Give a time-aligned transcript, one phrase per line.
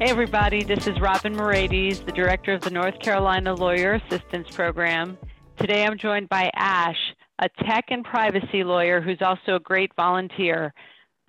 [0.00, 5.16] Hey, everybody, this is Robynn Moraites, the director of the North Carolina Lawyer Assistance Program.
[5.56, 6.98] Today I'm joined by Ash,
[7.38, 10.74] a tech and privacy lawyer who's also a great volunteer.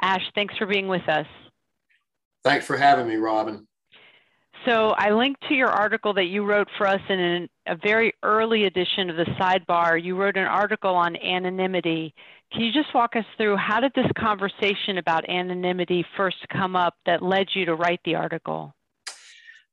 [0.02, 1.28] Ash, thanks for being with us.
[2.44, 3.68] Thanks for having me, Robynn.
[4.66, 8.14] So, I linked to your article that you wrote for us in an, a very
[8.24, 10.04] early edition of the sidebar.
[10.04, 12.16] You wrote an article on anonymity.
[12.52, 16.96] Can you just walk us through how did this conversation about anonymity first come up
[17.06, 18.74] that led you to write the article?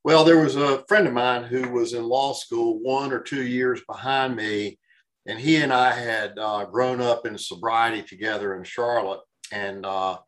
[0.05, 3.47] Well, there was a friend of mine who was in law school one or two
[3.47, 4.79] years behind me,
[5.27, 9.21] and he and I had uh, grown up in sobriety together in Charlotte.
[9.53, 10.19] And uh,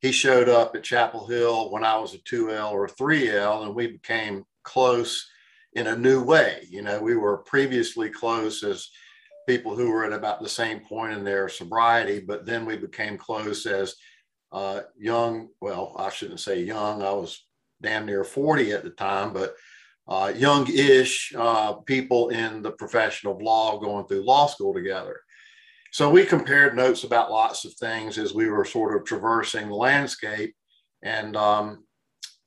[0.00, 3.74] he showed up at Chapel Hill when I was a 2L or a 3L, and
[3.74, 5.26] we became close
[5.72, 6.66] in a new way.
[6.68, 8.90] You know, we were previously close as
[9.46, 13.18] people who were at about the same point in their sobriety, but then we became
[13.18, 13.94] close as
[14.52, 17.44] uh, young, well, I shouldn't say young, I was
[17.82, 19.54] damn near 40 at the time, but
[20.06, 25.20] uh, young-ish uh, people in the profession of law going through law school together.
[25.92, 29.76] So we compared notes about lots of things as we were sort of traversing the
[29.76, 30.54] landscape.
[31.02, 31.84] And um,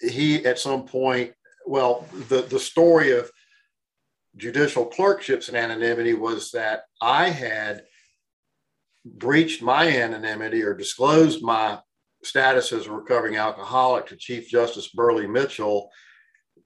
[0.01, 1.31] he, at some point,
[1.65, 3.31] well, the, the story of
[4.37, 7.83] judicial clerkships and anonymity was that I had
[9.05, 11.79] breached my anonymity or disclosed my
[12.23, 15.89] status as a recovering alcoholic to Chief Justice Burley Mitchell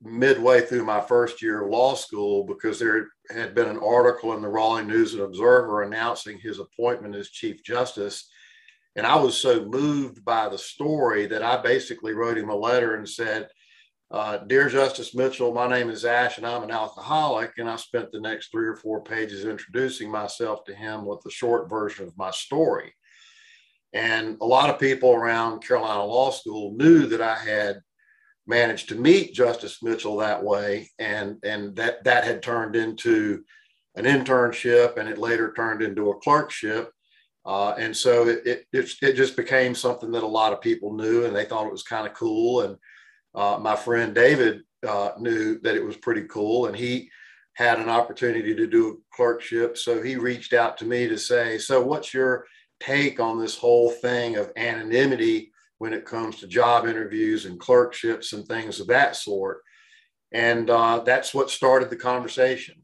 [0.01, 4.41] midway through my first year of law school because there had been an article in
[4.41, 8.27] the Raleigh News and Observer announcing his appointment as Chief Justice.
[8.95, 12.95] And I was so moved by the story that I basically wrote him a letter
[12.95, 13.47] and said,
[14.11, 17.53] uh, Dear Justice Mitchell, my name is Ash and I'm an alcoholic.
[17.57, 21.31] And I spent the next three or four pages introducing myself to him with the
[21.31, 22.93] short version of my story.
[23.93, 27.81] And a lot of people around Carolina Law School knew that I had
[28.47, 33.43] managed to meet Justice Mitchell that way, and and that that had turned into
[33.95, 36.91] an internship, and it later turned into a clerkship.
[37.45, 41.25] Uh, and so it, it, it just became something that a lot of people knew,
[41.25, 42.61] and they thought it was kind of cool.
[42.61, 42.77] And
[43.35, 47.09] uh, my friend David uh, knew that it was pretty cool, and he
[47.53, 49.77] had an opportunity to do a clerkship.
[49.77, 52.45] So he reached out to me to say, "So, what's your
[52.81, 58.33] take on this whole thing of anonymity when it comes to job interviews and clerkships
[58.33, 59.61] and things of that sort.
[60.31, 62.80] And uh, that's what started the conversation.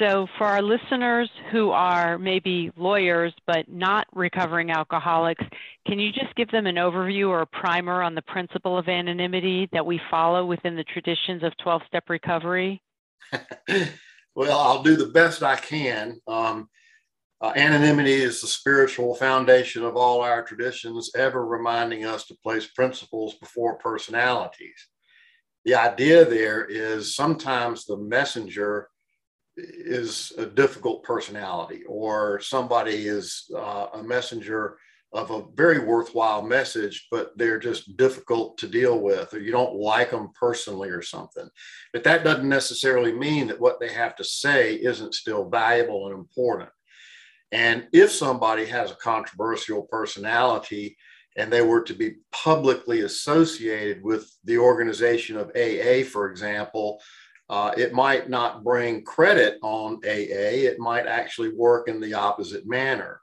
[0.00, 5.44] So, for our listeners who are maybe lawyers but not recovering alcoholics,
[5.86, 9.68] can you just give them an overview or a primer on the principle of anonymity
[9.72, 12.82] that we follow within the traditions of 12 step recovery?
[14.34, 16.18] well, I'll do the best I can.
[16.26, 16.70] Um,
[17.42, 22.66] uh, anonymity is the spiritual foundation of all our traditions, ever reminding us to place
[22.66, 24.88] principles before personalities.
[25.66, 28.88] The idea there is sometimes the messenger
[29.56, 34.76] is a difficult personality, or somebody is uh, a messenger
[35.12, 39.74] of a very worthwhile message, but they're just difficult to deal with, or you don't
[39.74, 41.48] like them personally or something.
[41.92, 46.16] But that doesn't necessarily mean that what they have to say isn't still valuable and
[46.16, 46.70] important.
[47.50, 50.96] And if somebody has a controversial personality
[51.36, 57.00] and they were to be publicly associated with the organization of AA, for example,
[57.50, 60.70] uh, it might not bring credit on AA.
[60.70, 63.20] It might actually work in the opposite manner.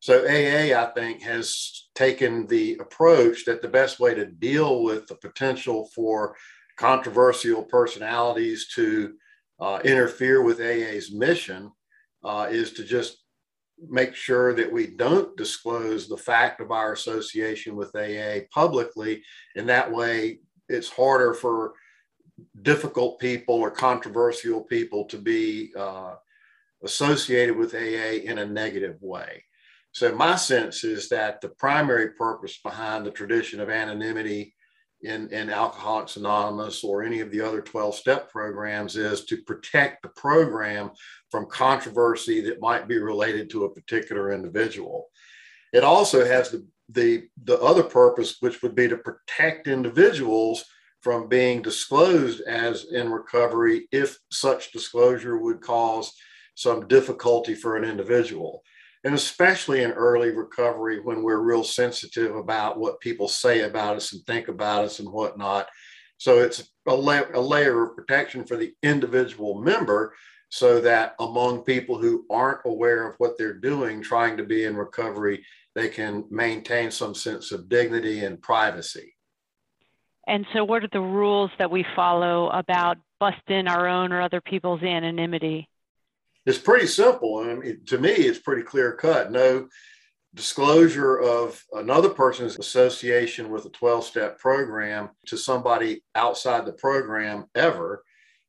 [0.00, 5.06] So, AA, I think, has taken the approach that the best way to deal with
[5.06, 6.36] the potential for
[6.76, 9.14] controversial personalities to
[9.60, 11.72] uh, interfere with AA's mission
[12.22, 13.24] uh, is to just
[13.88, 19.22] make sure that we don't disclose the fact of our association with AA publicly.
[19.56, 21.72] And that way, it's harder for
[22.62, 26.14] difficult people or controversial people to be uh,
[26.82, 29.44] associated with AA in a negative way.
[29.92, 34.54] So, my sense is that the primary purpose behind the tradition of anonymity
[35.02, 40.02] in, in Alcoholics Anonymous or any of the other 12 step programs is to protect
[40.02, 40.90] the program
[41.30, 45.08] from controversy that might be related to a particular individual.
[45.72, 50.64] It also has the, the, the other purpose, which would be to protect individuals
[51.00, 56.12] from being disclosed as in recovery if such disclosure would cause
[56.54, 58.62] some difficulty for an individual.
[59.04, 64.12] And especially in early recovery when we're real sensitive about what people say about us
[64.12, 65.68] and think about us and whatnot.
[66.18, 70.14] So it's a, la- a layer of protection for the individual member
[70.50, 74.76] so that among people who aren't aware of what they're doing, trying to be in
[74.76, 75.44] recovery,
[75.74, 79.14] they can maintain some sense of dignity and privacy.
[80.26, 84.40] And so, what are the rules that we follow about busting our own or other
[84.40, 85.68] people's anonymity?
[86.46, 87.38] It's pretty simple.
[87.38, 89.30] I mean, to me, it's pretty clear cut.
[89.30, 89.68] No
[90.34, 97.46] disclosure of another person's association with a 12 step program to somebody outside the program
[97.54, 98.04] ever,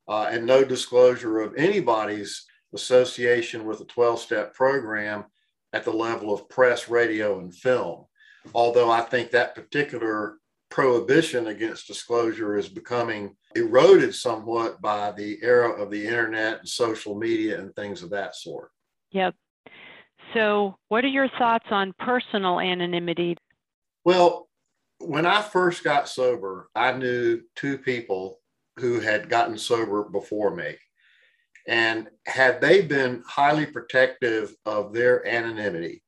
[0.07, 5.25] uh, and no disclosure of anybody's association with a 12 step program
[5.73, 8.06] at the level of press, radio, and film.
[8.53, 10.38] Although I think that particular
[10.71, 17.13] prohibition against disclosure is becoming eroded somewhat by the era of the internet and social
[17.13, 18.71] media and things of that sort.
[19.12, 19.35] Yep.
[20.33, 23.38] So, what are your thoughts on personal anonymity?
[24.06, 24.47] Well,
[25.00, 28.39] when I first got sober, I knew two people
[28.77, 30.77] who had gotten sober before me.
[31.68, 36.01] And had they been highly protective of their anonymity,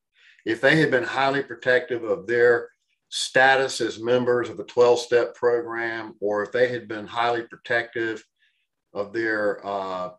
[0.46, 2.70] if they had been highly protective of their
[3.16, 8.26] status as members of the 12 step program, or if they had been highly protective
[8.92, 10.10] of their, uh,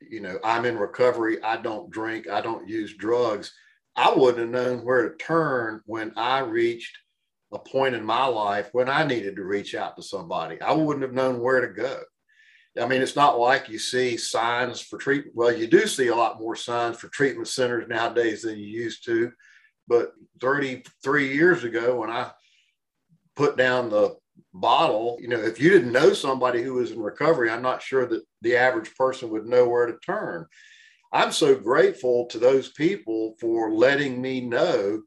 [0.00, 3.52] you know, I'm in recovery, I don't drink, I don't use drugs,
[3.94, 6.96] I wouldn't have known where to turn when I reached
[7.52, 10.58] a point in my life when I needed to reach out to somebody.
[10.62, 12.00] I wouldn't have known where to go.
[12.80, 15.36] I mean, it's not like you see signs for treatment.
[15.36, 19.04] Well, you do see a lot more signs for treatment centers nowadays than you used
[19.04, 19.30] to.
[19.90, 22.30] But 33 years ago, when I
[23.34, 24.16] put down the
[24.54, 28.06] bottle, you know, if you didn't know somebody who was in recovery, I'm not sure
[28.06, 30.46] that the average person would know where to turn.
[31.12, 35.02] I'm so grateful to those people for letting me know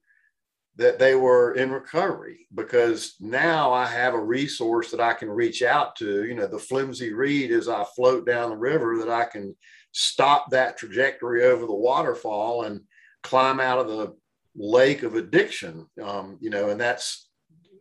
[0.75, 5.62] that they were in recovery because now I have a resource that I can reach
[5.63, 9.24] out to, you know, the flimsy reed as I float down the river that I
[9.24, 9.56] can
[9.94, 12.81] stop that trajectory over the waterfall and
[13.21, 14.13] climb out of the
[14.55, 17.29] lake of addiction um, you know and that's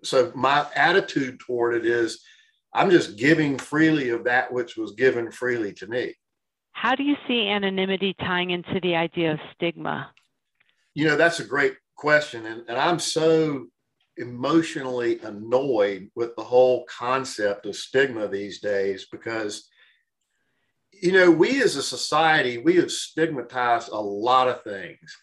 [0.02, 2.22] so my attitude toward it is
[2.72, 6.14] i'm just giving freely of that which was given freely to me.
[6.72, 10.10] How do you see anonymity tying into the idea of stigma?
[10.94, 13.66] You know that's a great question and, and i'm so
[14.16, 19.68] emotionally annoyed with the whole concept of stigma these days because
[20.92, 25.16] you know we as a society we have stigmatized a lot of things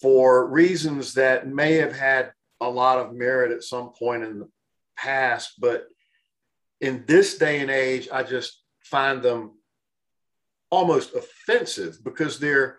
[0.00, 4.48] for reasons that may have had a lot of merit at some point in the
[4.96, 5.86] past, but
[6.80, 9.58] in this day and age, I just find them
[10.70, 12.78] almost offensive because they're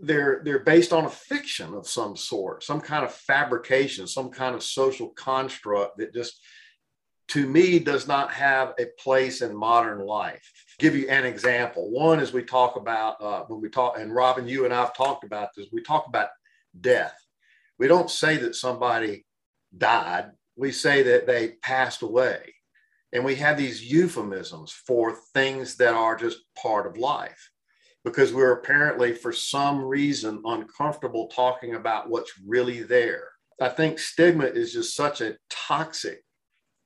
[0.00, 4.54] they're they're based on a fiction of some sort, some kind of fabrication, some kind
[4.54, 6.40] of social construct that just
[7.28, 10.50] to me does not have a place in modern life.
[10.78, 11.90] Give you an example.
[11.90, 15.24] One is we talk about uh, when we talk, and Robynn, you and I've talked
[15.24, 15.68] about this.
[15.72, 16.28] We talk about
[16.80, 17.14] death.
[17.78, 19.24] We don't say that somebody
[19.76, 20.32] died.
[20.56, 22.54] We say that they passed away,
[23.12, 27.50] and we have these euphemisms for things that are just part of life,
[28.04, 33.28] because we're apparently, for some reason, uncomfortable talking about what's really there.
[33.60, 36.24] I think stigma is just such a toxic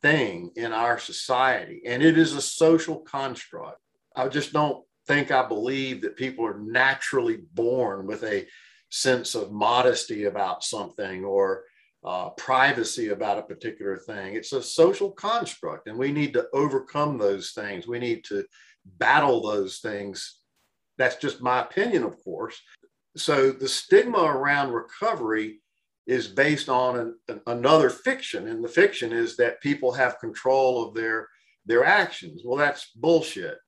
[0.02, 3.80] thing in our society, and it is a social construct.
[4.16, 8.46] I just don't think I believe that people are naturally born with a
[8.90, 11.64] sense of modesty about something or
[12.04, 14.34] uh, privacy about a particular thing.
[14.34, 17.86] It's a social construct, and we need to overcome those things.
[17.86, 18.44] We need to
[18.84, 20.40] battle those things.
[20.96, 22.60] That's just my opinion, of course.
[23.16, 25.60] So, the stigma around recovery
[26.08, 30.88] is based on an, an, another fiction and the fiction is that people have control
[30.88, 31.28] of their
[31.66, 33.58] their actions well that's bullshit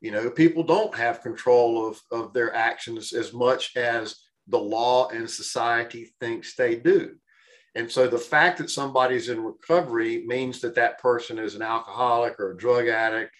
[0.00, 4.16] you know people don't have control of, of their actions as much as
[4.48, 7.14] the law and society thinks they do
[7.74, 12.38] and so the fact that somebody's in recovery means that that person is an alcoholic
[12.40, 13.32] or a drug addict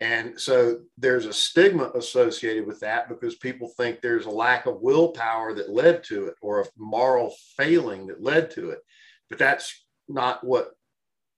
[0.00, 4.82] and so there's a stigma associated with that because people think there's a lack of
[4.82, 8.80] willpower that led to it or a moral failing that led to it.
[9.30, 10.72] But that's not what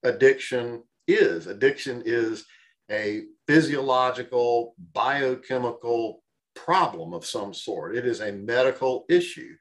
[0.02, 1.46] addiction is.
[1.46, 2.46] Addiction is
[2.90, 6.22] a physiological, biochemical
[6.54, 9.54] problem of some sort, it is a medical issue.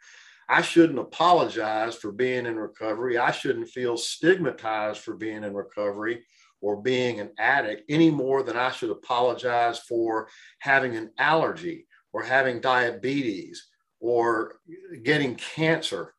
[0.47, 3.17] I shouldn't apologize for being in recovery.
[3.17, 6.23] I shouldn't feel stigmatized for being in recovery
[6.61, 10.27] or being an addict any more than I should apologize for
[10.59, 13.67] having an allergy or having diabetes
[13.99, 14.59] or
[15.03, 16.13] getting cancer.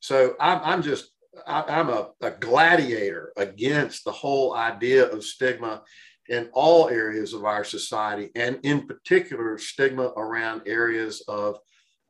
[0.00, 1.10] So I'm, I'm just,
[1.46, 5.82] I, am a, a gladiator against the whole idea of stigma
[6.28, 11.58] in all areas of our society, and in particular, stigma around areas of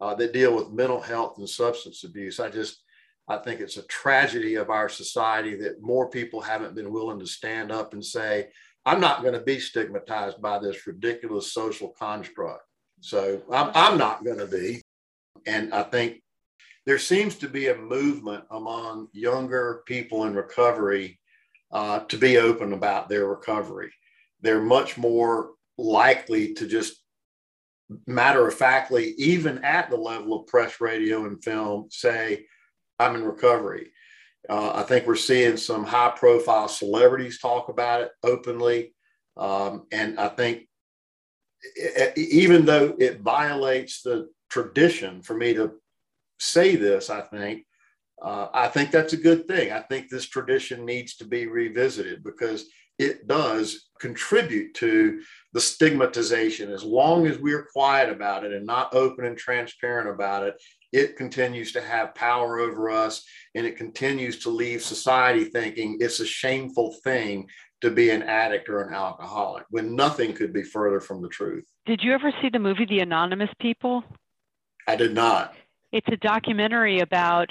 [0.01, 2.41] uh, that deal with mental health and substance abuse.
[2.41, 2.83] I just,
[3.29, 7.27] I think it's a tragedy of our society that more people haven't been willing to
[7.27, 8.49] stand up and say,
[8.85, 12.65] I'm not going to be stigmatized by this ridiculous social construct.
[13.01, 14.83] So I'm, I'm not going to be.
[15.47, 16.23] And I think
[16.85, 21.21] there seems to be a movement among younger people in recovery
[21.71, 23.93] uh, to be open about their recovery.
[24.43, 27.03] They're much more likely to just
[28.07, 32.47] matter of factly, even at the level of press, radio, and film, say,
[32.99, 33.93] I'm in recovery.
[34.49, 38.95] Uh, I think we're seeing some high profile celebrities talk about it openly.
[39.37, 40.69] Um, and I think
[41.77, 45.73] it, even though it violates the tradition for me to
[46.39, 47.65] say this, I think,
[48.21, 49.73] uh, I think that's a good thing.
[49.73, 52.67] I think this tradition needs to be revisited because
[53.03, 55.21] it does contribute to
[55.53, 56.73] the stigmatization.
[56.73, 60.55] As long as we're quiet about it and not open and transparent about it,
[60.93, 66.21] it continues to have power over us and it continues to leave society thinking it's
[66.21, 67.49] a shameful thing
[67.81, 71.67] to be an addict or an alcoholic when nothing could be further from the truth.
[71.87, 74.05] Did you ever see the movie The Anonymous People?
[74.87, 75.55] I did not.
[75.93, 77.49] It's a documentary about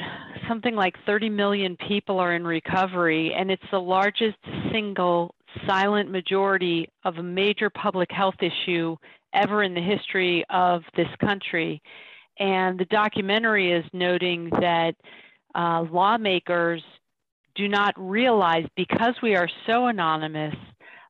[0.51, 4.35] something like 30 million people are in recovery, and it's the largest
[4.69, 5.33] single
[5.65, 8.97] silent majority of a major public health issue
[9.33, 11.81] ever in the history of this country.
[12.37, 14.93] And the documentary is noting that
[15.55, 16.83] uh, lawmakers
[17.55, 20.55] do not realize, because we are so anonymous,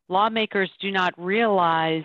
[0.07, 2.03] lawmakers do not realize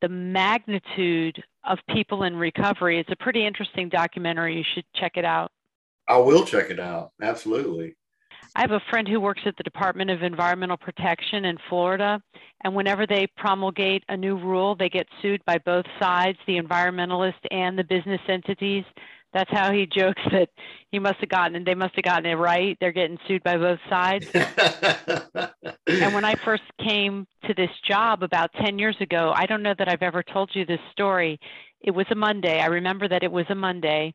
[0.00, 2.98] the magnitude of people in recovery.
[2.98, 4.56] It's a pretty interesting documentary.
[4.56, 5.52] You should check it out.
[6.10, 7.12] I will check it out.
[7.22, 7.94] Absolutely.
[8.56, 12.20] I have a friend who works at the Department of Environmental Protection in Florida,
[12.64, 17.38] and whenever they promulgate a new rule, they get sued by both sides, the environmentalist
[17.52, 18.82] and the business entities.
[19.32, 20.48] That's how he jokes that
[20.90, 22.76] he must have gotten it, they must have gotten it right.
[22.80, 24.28] They're getting sued by both sides.
[24.34, 29.74] and when I first came to this job about 10 years ago, I don't know
[29.78, 31.38] that I've ever told you this story.
[31.80, 32.58] It was a Monday.
[32.58, 34.12] I remember that it was a Monday.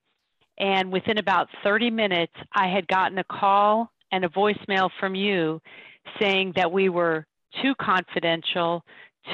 [0.57, 5.61] And within about 30 minutes, I had gotten a call and a voicemail from you
[6.19, 7.25] saying that we were
[7.61, 8.83] too confidential,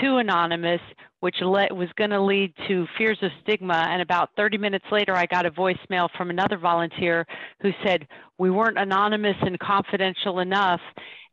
[0.01, 0.81] too anonymous,
[1.19, 3.87] which le- was going to lead to fears of stigma.
[3.89, 7.25] And about 30 minutes later, I got a voicemail from another volunteer
[7.61, 10.81] who said we weren't anonymous and confidential enough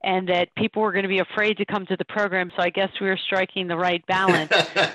[0.03, 2.51] and that people were going to be afraid to come to the program.
[2.57, 4.51] So I guess we were striking the right balance.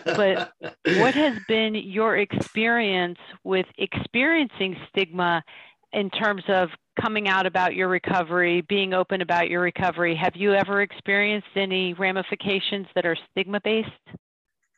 [0.05, 0.53] but
[0.85, 5.43] what has been your experience with experiencing stigma
[5.91, 6.69] in terms of
[6.99, 10.15] coming out about your recovery, being open about your recovery?
[10.15, 13.89] Have you ever experienced any ramifications that are stigma based?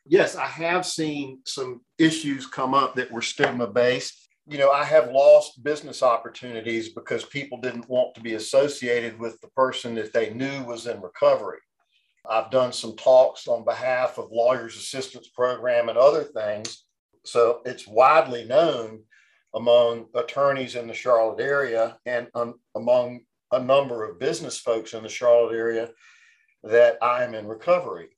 [0.08, 4.25] Yes, I have seen some issues come up that were stigma based.
[4.48, 9.40] You know, I have lost business opportunities because people didn't want to be associated with
[9.40, 11.58] the person that they knew was in recovery.
[12.28, 16.84] I've done some talks on behalf of Lawyers Assistance Program and other things.
[17.24, 19.02] So it's widely known
[19.54, 25.02] among attorneys in the Charlotte area and um, among a number of business folks in
[25.02, 25.90] the Charlotte area
[26.62, 28.10] that I am in recovery.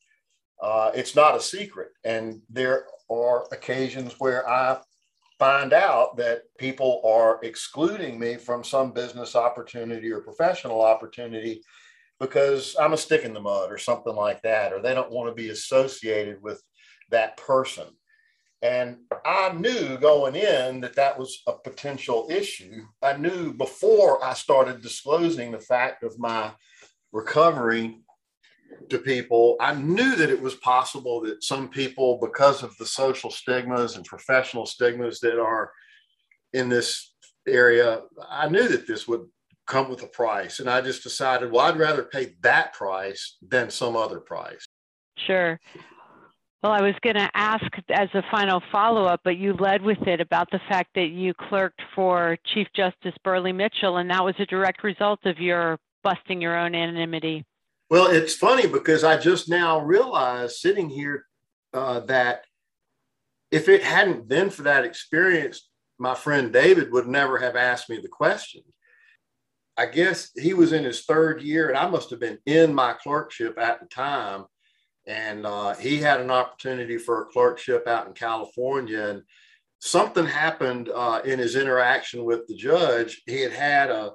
[0.63, 1.89] Uh, it's not a secret.
[2.05, 4.81] And there are occasions where I
[5.39, 11.63] find out that people are excluding me from some business opportunity or professional opportunity
[12.19, 15.29] because I'm a stick in the mud or something like that, or they don't want
[15.31, 16.61] to be associated with
[17.11, 17.87] that person.
[18.61, 22.83] And I knew going in that that was a potential issue.
[23.01, 26.51] I knew before I started disclosing the fact of my
[27.13, 28.01] recovery
[28.91, 33.31] to people, I knew that it was possible that some people, because of the social
[33.31, 35.73] stigmas and professional stigmas that are
[36.53, 37.15] in this
[37.47, 39.27] area, I knew that this would
[39.67, 40.61] come with a price.
[40.61, 44.65] And I just decided, well, I'd rather pay that price than some other price.
[45.27, 45.61] Sure.
[46.63, 50.03] Well, I was going to ask as a final follow up, but you led with
[50.09, 54.35] it about the fact that you clerked for Chief Justice Burley Mitchell, and that was
[54.41, 57.45] a direct result of your busting your own anonymity.
[57.91, 61.25] Well, it's funny because I just now realized sitting here
[61.73, 62.45] uh, that
[63.51, 65.69] if it hadn't been for that experience,
[65.99, 68.63] my friend David would never have asked me the question.
[69.79, 72.95] I guess he was in his third year, and I must have been in my
[72.95, 74.45] clerkship at the time.
[75.07, 79.09] And uh, he had an opportunity for a clerkship out in California.
[79.09, 79.23] And
[79.79, 83.23] something happened uh, in his interaction with the judge.
[83.27, 84.13] He had had a,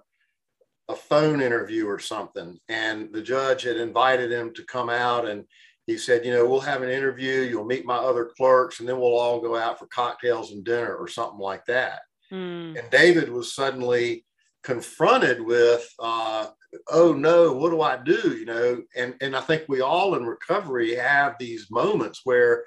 [0.90, 5.46] a phone interview or something, and the judge had invited him to come out and
[5.86, 8.98] he said, you know, we'll have an interview, you'll meet my other clerks, and then
[8.98, 12.02] we'll all go out for cocktails and dinner or something like that.
[12.32, 12.80] Mm.
[12.80, 14.26] And David was suddenly
[14.64, 16.48] confronted with, uh,
[16.90, 18.38] oh no, what do I do?
[18.38, 22.64] You know, and, and I think we all in recovery have these moments where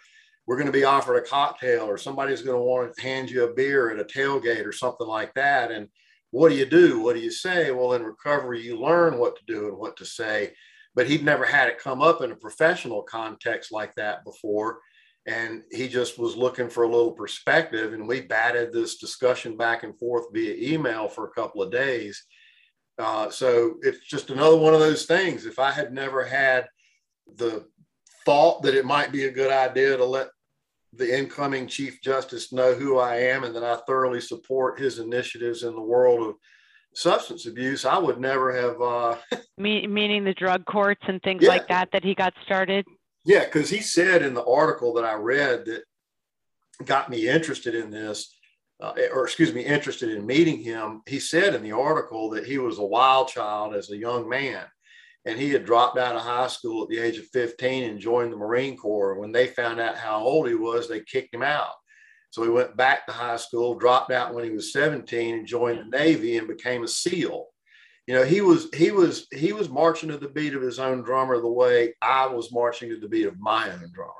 [0.46, 3.44] we're going to be offered a cocktail or somebody's going to want to hand you
[3.44, 5.70] a beer at a tailgate or something like that.
[5.72, 5.88] And
[6.36, 7.00] what do you do?
[7.00, 7.70] What do you say?
[7.70, 10.52] Well, in recovery, you learn what to do and what to say.
[10.94, 14.78] But he'd never had it come up in a professional context like that before
[15.26, 19.82] and he just was looking for a little perspective and we batted this discussion back
[19.82, 22.24] and forth via email for a couple of days
[22.98, 26.66] uh, so it's just another one of those things if i had never had
[27.36, 27.64] the
[28.24, 30.28] thought that it might be a good idea to let
[30.96, 35.62] the incoming chief justice know who i am and that i thoroughly support his initiatives
[35.62, 36.34] in the world of
[36.94, 39.16] substance abuse i would never have uh,
[39.58, 41.48] meaning the drug courts and things yeah.
[41.48, 42.84] like that that he got started
[43.26, 45.82] yeah, because he said in the article that I read that
[46.84, 48.32] got me interested in this,
[48.80, 51.02] uh, or excuse me, interested in meeting him.
[51.06, 54.64] He said in the article that he was a wild child as a young man.
[55.26, 58.32] And he had dropped out of high school at the age of 15 and joined
[58.32, 59.18] the Marine Corps.
[59.18, 61.72] When they found out how old he was, they kicked him out.
[62.30, 65.78] So he went back to high school, dropped out when he was 17 and joined
[65.78, 67.48] the Navy and became a SEAL
[68.06, 71.02] you know he was he was he was marching to the beat of his own
[71.02, 74.12] drummer the way i was marching to the beat of my own drummer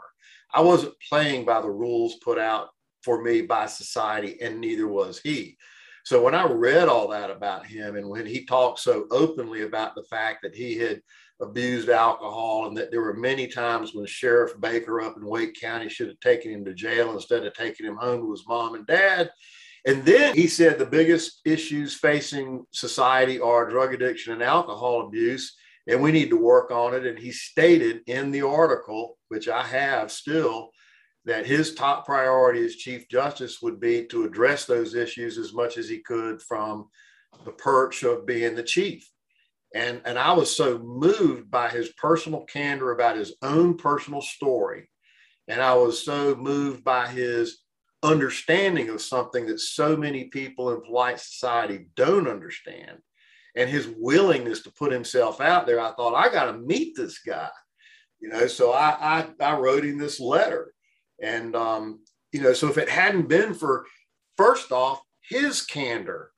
[0.52, 2.68] i wasn't playing by the rules put out
[3.02, 5.56] for me by society and neither was he
[6.06, 9.94] so when i read all that about him and when he talked so openly about
[9.94, 11.00] the fact that he had
[11.42, 15.88] abused alcohol and that there were many times when sheriff baker up in wake county
[15.88, 18.86] should have taken him to jail instead of taking him home to his mom and
[18.86, 19.30] dad
[19.86, 25.56] and then he said the biggest issues facing society are drug addiction and alcohol abuse,
[25.86, 27.06] and we need to work on it.
[27.06, 30.70] And he stated in the article, which I have still,
[31.26, 35.76] that his top priority as Chief Justice would be to address those issues as much
[35.76, 36.88] as he could from
[37.44, 39.10] the perch of being the chief.
[39.74, 44.88] And, and I was so moved by his personal candor about his own personal story.
[45.48, 47.58] And I was so moved by his
[48.02, 52.98] understanding of something that so many people in polite society don't understand
[53.56, 57.20] and his willingness to put himself out there i thought i got to meet this
[57.20, 57.48] guy
[58.20, 60.74] you know so I, I, I wrote him this letter
[61.20, 62.00] and um
[62.32, 63.86] you know so if it hadn't been for
[64.36, 66.30] first off his candor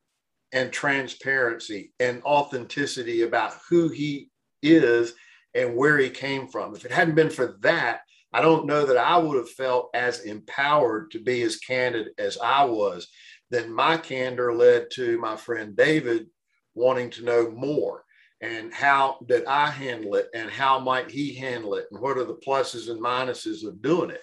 [0.53, 4.29] and transparency and authenticity about who he
[4.63, 5.15] is
[5.55, 8.01] and where he came from if it hadn't been for that
[8.33, 12.37] I don't know that I would have felt as empowered to be as candid as
[12.39, 13.09] I was.
[13.51, 16.27] Then my candor led to my friend David
[16.75, 18.05] wanting to know more
[18.41, 22.25] and how did I handle it and how might he handle it and what are
[22.25, 24.23] the pluses and minuses of doing it.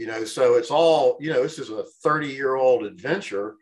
[0.00, 3.56] You know, so it's all, you know, this is a 30 year old adventure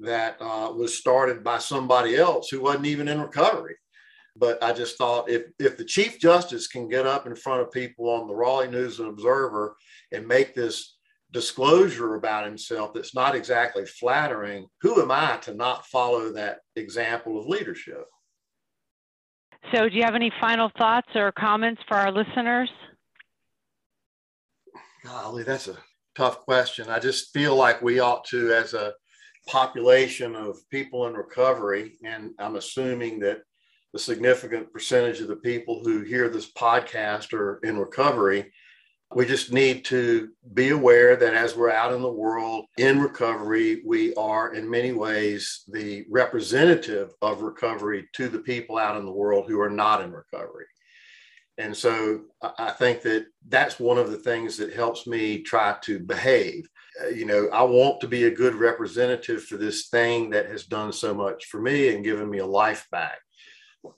[0.00, 3.76] that uh, was started by somebody else who wasn't even in recovery.
[4.34, 7.70] But I just thought if if the Chief Justice can get up in front of
[7.70, 9.76] people on the Raleigh News and Observer
[10.10, 10.96] and make this
[11.30, 17.38] disclosure about himself that's not exactly flattering, who am I to not follow that example
[17.38, 18.06] of leadership?
[19.72, 22.68] So, do you have any final thoughts or comments for our listeners?
[25.04, 25.76] Golly, that's a
[26.14, 26.88] tough question.
[26.88, 28.94] I just feel like we ought to, as a
[29.46, 33.42] population of people in recovery, and I'm assuming that
[33.92, 38.50] the significant percentage of the people who hear this podcast are in recovery.
[39.14, 43.82] We just need to be aware that as we're out in the world in recovery,
[43.84, 49.12] we are in many ways the representative of recovery to the people out in the
[49.12, 50.64] world who are not in recovery.
[51.56, 52.22] And so
[52.58, 56.68] I think that that's one of the things that helps me try to behave.
[57.02, 60.64] Uh, you know, I want to be a good representative for this thing that has
[60.64, 63.18] done so much for me and given me a life back.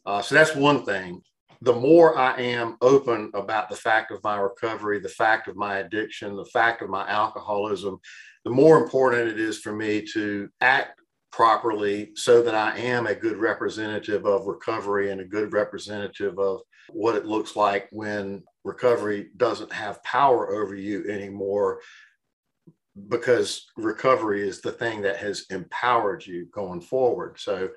[0.05, 1.23] Uh, so that's one thing.
[1.63, 5.79] The more I am open about the fact of my recovery, the fact of my
[5.79, 7.99] addiction, the fact of my alcoholism,
[8.45, 11.01] the more important it is for me to act
[11.37, 16.63] properly so that I am a good representative of recovery and a good representative of
[16.89, 21.83] what it looks like when recovery doesn't have power over you anymore
[23.11, 27.39] because recovery is the thing that has empowered you going forward.
[27.39, 27.69] So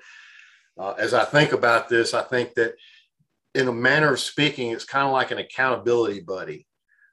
[0.78, 2.76] uh, as I think about this, I think that
[3.54, 6.66] in a manner of speaking, it's kind of like an accountability buddy.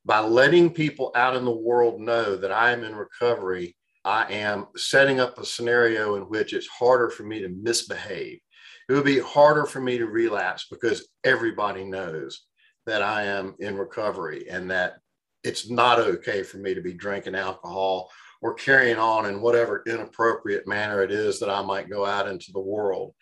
[0.05, 3.75] By letting people out in the world know that I am in recovery,
[4.08, 8.39] I am setting up a scenario in which it's harder for me to misbehave.
[8.88, 12.46] It would be harder for me to relapse because everybody knows
[12.86, 15.00] that I am in recovery and that
[15.43, 18.10] it's not okay for me to be drinking alcohol
[18.41, 22.54] or carrying on in whatever inappropriate manner it is that I might go out into
[22.54, 23.13] the world.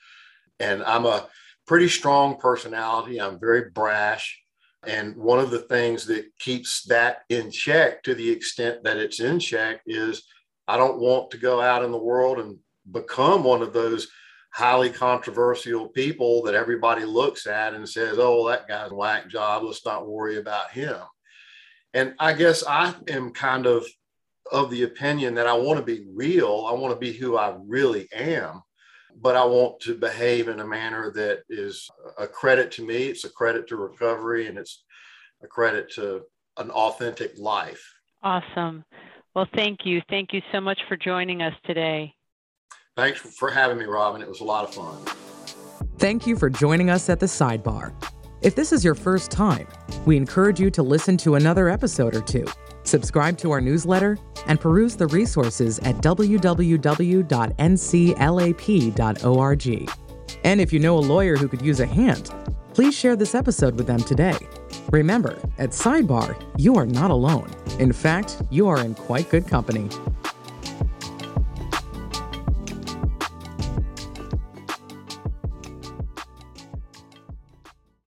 [0.60, 1.28] And I'm a
[1.66, 3.20] pretty strong personality.
[3.20, 4.40] I'm very brash.
[4.86, 9.20] And one of the things that keeps that in check to the extent that it's
[9.20, 10.22] in check is
[10.68, 12.58] I don't want to go out in the world and
[12.92, 14.08] become one of those
[14.52, 19.64] highly controversial people that everybody looks at and says, oh, that guy's a whack job.
[19.64, 20.98] Let's not worry about him.
[21.94, 23.86] And I guess I am kind of
[24.52, 26.66] of the opinion that I want to be real.
[26.70, 28.62] I want to be who I really am,
[29.20, 33.06] but I want to behave in a manner that is a credit to me.
[33.06, 34.84] It's a credit to recovery and it's
[35.44, 36.22] a credit to
[36.58, 37.84] an authentic life.
[38.24, 38.86] Awesome.
[39.36, 40.02] Well, thank you.
[40.10, 42.16] Thank you so much for joining us today.
[42.96, 44.22] Thanks for having me, Robynn.
[44.22, 44.98] It was a lot of fun.
[45.98, 47.94] Thank you for joining us at the sidebar.
[48.42, 49.68] If this is your first time,
[50.06, 52.46] we encourage you to listen to another episode or two,
[52.84, 54.18] subscribe to our newsletter,
[54.48, 56.50] and peruse the resources at www.nclap.org.
[60.44, 62.32] And if you know a lawyer who could use a hand,
[62.74, 64.38] please share this episode with them today.
[64.92, 67.50] Remember, at Sidebar, you are not alone.
[67.80, 69.90] In fact, you are in quite good company.